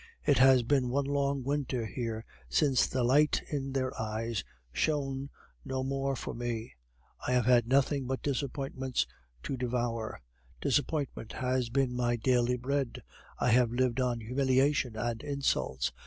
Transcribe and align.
It 0.25 0.39
has 0.39 0.63
been 0.63 0.89
one 0.89 1.05
long 1.05 1.43
winter 1.43 1.85
here 1.85 2.25
since 2.49 2.87
the 2.87 3.03
light 3.03 3.43
in 3.51 3.71
their 3.73 3.91
eyes 4.01 4.43
shone 4.73 5.29
no 5.63 5.83
more 5.83 6.15
for 6.15 6.33
me. 6.33 6.73
I 7.27 7.33
have 7.33 7.45
had 7.45 7.67
nothing 7.67 8.07
but 8.07 8.23
disappointments 8.23 9.05
to 9.43 9.57
devour. 9.57 10.19
Disappointment 10.59 11.33
has 11.33 11.69
been 11.69 11.93
my 11.95 12.15
daily 12.15 12.57
bread; 12.57 13.03
I 13.37 13.51
have 13.51 13.69
lived 13.71 13.99
on 13.99 14.21
humiliation 14.21 14.95
and 14.95 15.21
insults. 15.21 15.91